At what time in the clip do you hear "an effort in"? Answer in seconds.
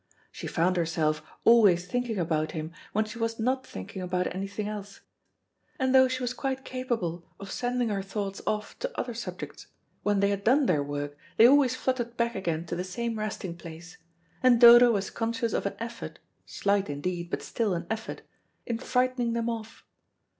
17.75-18.79